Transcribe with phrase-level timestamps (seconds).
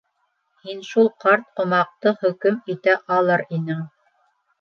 [0.67, 3.85] Һин шул ҡарт ҡомаҡты хөкөм итә алыр инең.